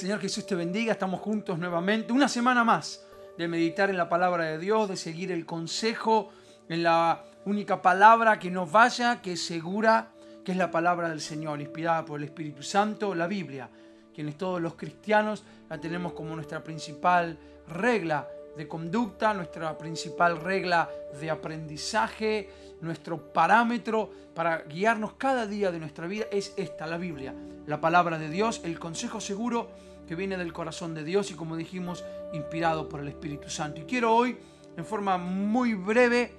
[0.00, 0.92] Señor Jesús te bendiga.
[0.92, 2.14] Estamos juntos nuevamente.
[2.14, 3.04] Una semana más
[3.36, 6.30] de meditar en la palabra de Dios, de seguir el consejo
[6.70, 10.08] en la única palabra que nos vaya, que es segura,
[10.42, 13.68] que es la palabra del Señor, inspirada por el Espíritu Santo, la Biblia,
[14.14, 17.38] quienes todos los cristianos la tenemos como nuestra principal
[17.68, 18.26] regla
[18.56, 20.90] de conducta, nuestra principal regla
[21.20, 22.48] de aprendizaje,
[22.80, 27.34] nuestro parámetro para guiarnos cada día de nuestra vida es esta, la Biblia,
[27.66, 29.68] la palabra de Dios, el consejo seguro
[30.06, 33.80] que viene del corazón de Dios y como dijimos, inspirado por el Espíritu Santo.
[33.80, 34.38] Y quiero hoy,
[34.76, 36.32] en forma muy breve,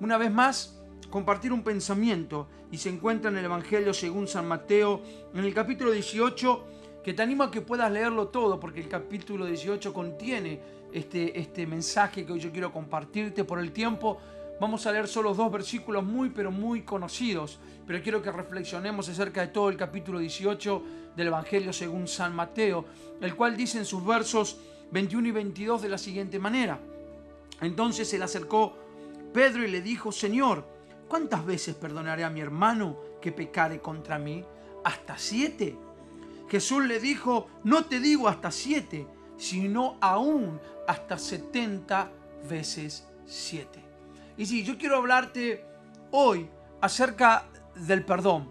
[0.00, 5.02] una vez más, compartir un pensamiento y se encuentra en el Evangelio según San Mateo,
[5.34, 6.64] en el capítulo 18,
[7.08, 10.60] que te animo a que puedas leerlo todo, porque el capítulo 18 contiene
[10.92, 14.18] este, este mensaje que hoy yo quiero compartirte por el tiempo.
[14.60, 19.40] Vamos a leer solo dos versículos muy, pero muy conocidos, pero quiero que reflexionemos acerca
[19.40, 20.82] de todo el capítulo 18
[21.16, 22.84] del Evangelio según San Mateo,
[23.22, 24.58] el cual dice en sus versos
[24.90, 26.78] 21 y 22 de la siguiente manera.
[27.62, 28.76] Entonces se le acercó
[29.32, 30.62] Pedro y le dijo, Señor,
[31.08, 34.44] ¿cuántas veces perdonaré a mi hermano que pecare contra mí?
[34.84, 35.87] ¿Hasta siete?
[36.48, 42.10] Jesús le dijo, no te digo hasta siete, sino aún hasta setenta
[42.48, 43.82] veces siete.
[44.36, 45.64] Y sí, yo quiero hablarte
[46.10, 46.48] hoy
[46.80, 48.48] acerca del perdón,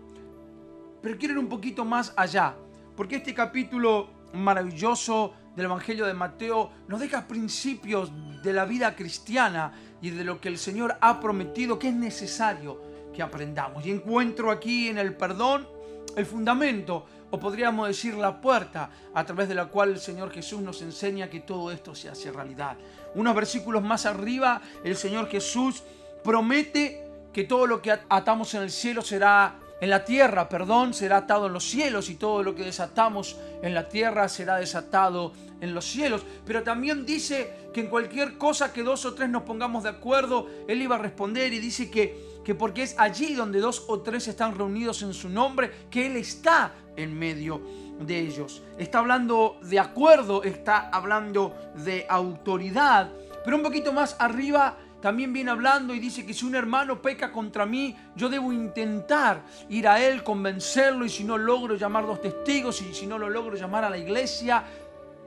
[1.02, 2.56] pero quiero ir un poquito más allá,
[2.95, 8.11] porque este capítulo maravilloso del Evangelio de Mateo nos deja principios
[8.44, 12.80] de la vida cristiana y de lo que el Señor ha prometido que es necesario
[13.14, 13.86] que aprendamos.
[13.86, 15.67] Y encuentro aquí en el perdón
[16.16, 20.61] el fundamento, o podríamos decir la puerta, a través de la cual el Señor Jesús
[20.61, 22.78] nos enseña que todo esto se hace realidad.
[23.16, 25.83] Unos versículos más arriba, el Señor Jesús
[26.23, 31.17] promete que todo lo que atamos en el cielo será en la tierra, perdón, será
[31.17, 35.73] atado en los cielos y todo lo que desatamos en la tierra será desatado en
[35.73, 36.23] los cielos.
[36.45, 40.48] Pero también dice que en cualquier cosa que dos o tres nos pongamos de acuerdo,
[40.67, 44.27] Él iba a responder y dice que, que porque es allí donde dos o tres
[44.27, 47.61] están reunidos en su nombre, que Él está en medio
[47.99, 48.61] de ellos.
[48.77, 53.09] Está hablando de acuerdo, está hablando de autoridad.
[53.45, 57.31] Pero un poquito más arriba también viene hablando y dice que si un hermano peca
[57.31, 62.21] contra mí, yo debo intentar ir a él, convencerlo y si no logro llamar dos
[62.21, 64.64] testigos y si no lo logro llamar a la iglesia,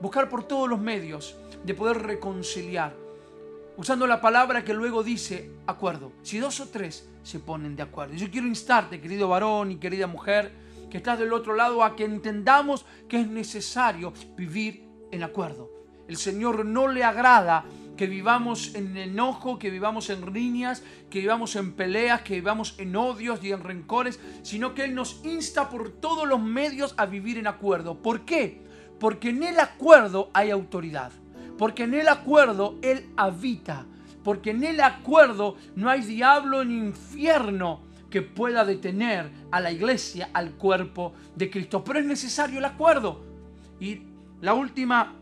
[0.00, 2.94] buscar por todos los medios de poder reconciliar.
[3.76, 6.12] Usando la palabra que luego dice acuerdo.
[6.22, 8.14] Si dos o tres se ponen de acuerdo.
[8.14, 10.52] Yo quiero instarte, querido varón y querida mujer,
[10.90, 15.70] que estás del otro lado, a que entendamos que es necesario vivir en acuerdo.
[16.08, 17.64] El Señor no le agrada
[17.96, 22.96] que vivamos en enojo, que vivamos en riñas, que vivamos en peleas, que vivamos en
[22.96, 27.38] odios y en rencores, sino que Él nos insta por todos los medios a vivir
[27.38, 28.02] en acuerdo.
[28.02, 28.62] ¿Por qué?
[28.98, 31.12] Porque en el acuerdo hay autoridad,
[31.58, 33.86] porque en el acuerdo Él habita,
[34.24, 40.30] porque en el acuerdo no hay diablo ni infierno que pueda detener a la iglesia,
[40.32, 41.84] al cuerpo de Cristo.
[41.84, 43.24] Pero es necesario el acuerdo.
[43.78, 44.02] Y
[44.40, 45.16] la última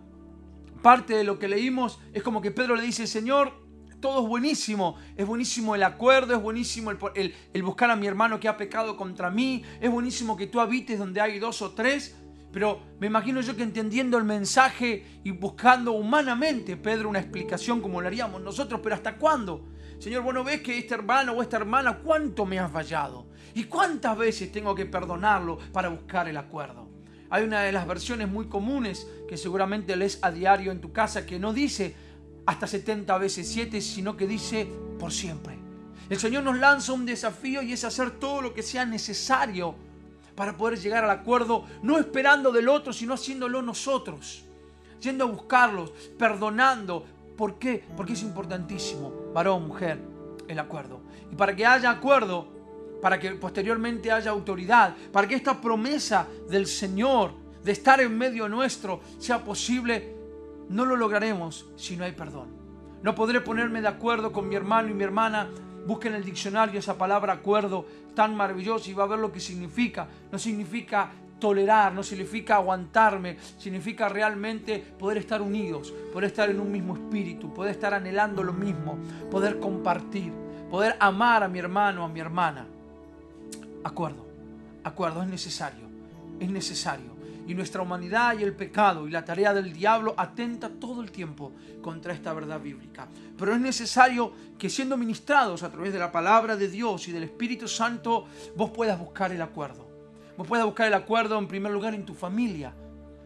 [0.83, 3.53] parte de lo que leímos es como que Pedro le dice, Señor,
[4.01, 8.39] todo es buenísimo, es buenísimo el acuerdo, es buenísimo el, el, buscar a mi hermano
[8.39, 12.17] que ha pecado contra mí, es buenísimo que tú habites donde hay dos o tres,
[12.53, 18.01] pero me imagino yo que entendiendo el mensaje y buscando humanamente, Pedro, una explicación como
[18.01, 19.67] lo haríamos nosotros, pero ¿hasta cuándo?
[19.99, 23.27] Señor, bueno, ves que este hermano o esta hermana, ¿cuánto me ha fallado?
[23.55, 26.89] ¿Y cuántas veces tengo que perdonarlo para buscar el acuerdo?
[27.31, 31.27] Hay una de las versiones muy comunes que seguramente lees a diario en tu casa
[31.27, 31.95] que no dice
[32.47, 34.67] hasta 70 veces 7, sino que dice
[34.99, 35.59] por siempre.
[36.09, 39.75] El Señor nos lanza un desafío y es hacer todo lo que sea necesario
[40.39, 44.45] para poder llegar al acuerdo, no esperando del otro, sino haciéndolo nosotros,
[45.01, 47.05] yendo a buscarlos, perdonando.
[47.37, 47.85] ¿Por qué?
[47.97, 49.99] Porque es importantísimo, varón, mujer,
[50.47, 51.01] el acuerdo.
[51.33, 52.47] Y para que haya acuerdo,
[53.03, 57.33] para que posteriormente haya autoridad, para que esta promesa del Señor
[57.65, 60.15] de estar en medio nuestro sea posible,
[60.69, 62.47] no lo lograremos si no hay perdón.
[63.03, 65.49] No podré ponerme de acuerdo con mi hermano y mi hermana.
[65.89, 69.41] Busquen en el diccionario esa palabra acuerdo tan maravillosa y va a ver lo que
[69.41, 70.07] significa.
[70.31, 76.71] No significa tolerar, no significa aguantarme, significa realmente poder estar unidos, poder estar en un
[76.71, 78.99] mismo espíritu, poder estar anhelando lo mismo,
[79.31, 80.31] poder compartir,
[80.71, 82.67] poder amar a mi hermano, a mi hermana.
[83.83, 84.27] Acuerdo,
[84.85, 85.87] acuerdo, es necesario,
[86.39, 87.18] es necesario.
[87.49, 91.53] Y nuestra humanidad y el pecado y la tarea del diablo atenta todo el tiempo
[91.81, 93.09] contra esta verdad bíblica.
[93.39, 97.25] Pero es necesario que siendo ministrados a través de la palabra de Dios y del
[97.25, 99.89] Espíritu Santo, vos puedas buscar el acuerdo.
[100.37, 102.75] Vos puedas buscar el acuerdo en primer lugar en tu familia.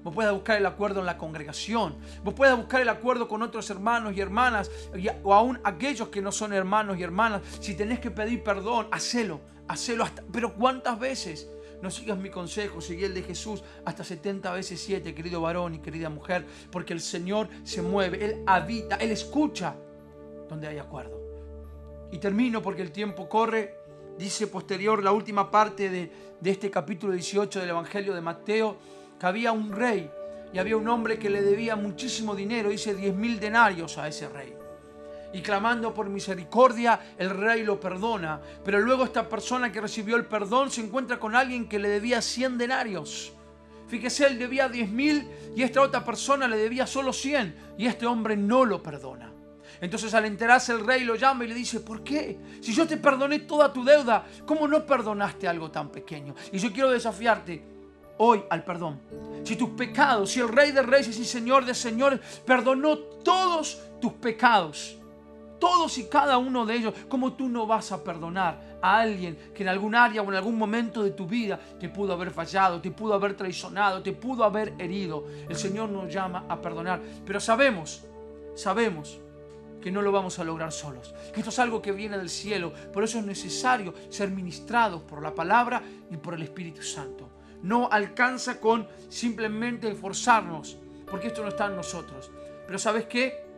[0.05, 1.97] Vos puedas buscar el acuerdo en la congregación.
[2.23, 4.71] Vos puedas buscar el acuerdo con otros hermanos y hermanas,
[5.23, 7.43] o aún aquellos que no son hermanos y hermanas.
[7.61, 10.23] Si tenés que pedir perdón, hacelo, hacelo hasta.
[10.33, 11.49] Pero ¿cuántas veces?
[11.83, 15.81] No sigas mi consejo, sigue el de Jesús hasta 70 veces 7, querido varón y
[15.81, 19.75] querida mujer, porque el Señor se mueve, Él habita, Él escucha
[20.49, 21.21] donde hay acuerdo.
[22.13, 23.83] Y termino porque el tiempo corre.
[24.17, 28.77] Dice posterior la última parte de, de este capítulo 18 del Evangelio de Mateo,
[29.19, 30.09] que había un rey
[30.53, 34.29] y había un hombre que le debía muchísimo dinero, dice 10 mil denarios a ese
[34.29, 34.62] rey
[35.33, 38.41] y clamando por misericordia, el rey lo perdona.
[38.65, 42.21] Pero luego esta persona que recibió el perdón se encuentra con alguien que le debía
[42.21, 43.33] 100 denarios.
[43.89, 48.07] Fíjese, él debía 10 mil y esta otra persona le debía solo 100 y este
[48.07, 49.31] hombre no lo perdona.
[49.83, 52.39] Entonces al enterarse el rey lo llama y le dice, ¿por qué?
[52.61, 56.35] Si yo te perdoné toda tu deuda, ¿cómo no perdonaste algo tan pequeño?
[56.53, 57.63] Y yo quiero desafiarte
[58.19, 59.01] hoy al perdón.
[59.43, 64.13] Si tus pecados, si el rey de reyes y señor de señores perdonó todos tus
[64.15, 64.97] pecados,
[65.63, 69.63] todos y cada uno de ellos, ¿cómo tú no vas a perdonar a alguien que
[69.63, 72.91] en algún área o en algún momento de tu vida te pudo haber fallado, te
[72.91, 75.25] pudo haber traicionado, te pudo haber herido?
[75.49, 78.03] El Señor nos llama a perdonar, pero sabemos,
[78.57, 79.21] sabemos
[79.81, 82.73] que no lo vamos a lograr solos, que esto es algo que viene del cielo,
[82.93, 85.81] por eso es necesario ser ministrados por la palabra
[86.11, 87.29] y por el Espíritu Santo.
[87.63, 90.77] No alcanza con simplemente esforzarnos,
[91.09, 92.33] porque esto no está en nosotros.
[92.67, 93.52] Pero ¿sabes qué?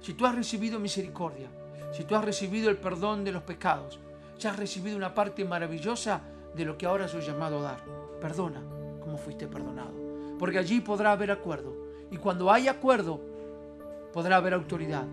[0.00, 1.48] Si tú has recibido misericordia,
[1.92, 3.98] si tú has recibido el perdón de los pecados,
[4.38, 6.20] ya has recibido una parte maravillosa
[6.54, 7.84] de lo que ahora soy llamado a dar.
[8.20, 8.62] Perdona
[9.00, 9.92] como fuiste perdonado.
[10.38, 11.74] Porque allí podrá haber acuerdo.
[12.10, 13.20] Y cuando hay acuerdo,
[14.12, 15.04] podrá haber autoridad.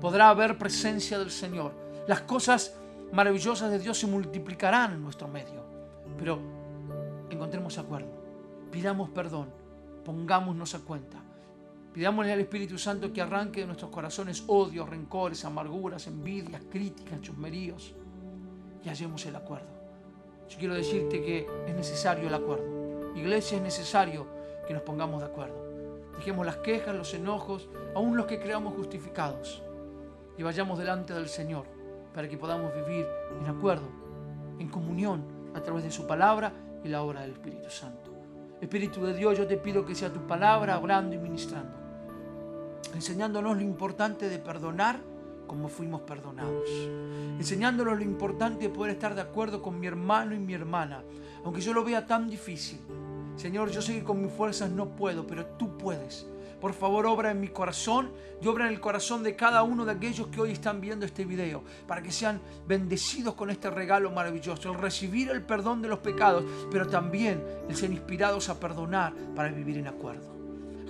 [0.00, 1.72] Podrá haber presencia del Señor.
[2.06, 2.74] Las cosas
[3.12, 5.62] maravillosas de Dios se multiplicarán en nuestro medio.
[6.18, 6.38] Pero
[7.30, 8.08] encontremos acuerdo.
[8.70, 9.48] Pidamos perdón.
[10.04, 11.18] Pongámonos a cuenta.
[11.92, 17.94] Pidámosle al Espíritu Santo que arranque de nuestros corazones odios, rencores, amarguras, envidias, críticas, chusmeríos
[18.82, 19.68] y hallemos el acuerdo.
[20.48, 23.12] Yo quiero decirte que es necesario el acuerdo.
[23.14, 24.26] Iglesia, es necesario
[24.66, 25.54] que nos pongamos de acuerdo.
[26.16, 29.62] Dejemos las quejas, los enojos, aún los que creamos justificados
[30.38, 31.66] y vayamos delante del Señor
[32.14, 33.06] para que podamos vivir
[33.38, 33.88] en acuerdo,
[34.58, 35.24] en comunión
[35.54, 38.10] a través de su palabra y la obra del Espíritu Santo.
[38.62, 41.81] Espíritu de Dios, yo te pido que sea tu palabra hablando y ministrando
[42.94, 45.00] enseñándonos lo importante de perdonar
[45.46, 46.68] como fuimos perdonados,
[47.38, 51.02] enseñándonos lo importante de poder estar de acuerdo con mi hermano y mi hermana,
[51.44, 52.80] aunque yo lo vea tan difícil.
[53.36, 56.26] Señor, yo sé que con mis fuerzas no puedo, pero tú puedes.
[56.60, 59.92] Por favor, obra en mi corazón y obra en el corazón de cada uno de
[59.92, 64.70] aquellos que hoy están viendo este video, para que sean bendecidos con este regalo maravilloso,
[64.70, 69.50] el recibir el perdón de los pecados, pero también el ser inspirados a perdonar para
[69.50, 70.32] vivir en acuerdo.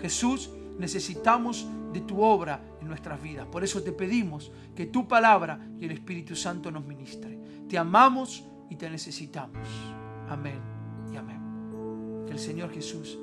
[0.03, 3.47] Jesús, necesitamos de tu obra en nuestras vidas.
[3.47, 7.39] Por eso te pedimos que tu palabra y el Espíritu Santo nos ministre.
[7.69, 9.69] Te amamos y te necesitamos.
[10.29, 10.61] Amén
[11.13, 12.25] y amén.
[12.27, 13.19] Que el Señor Jesús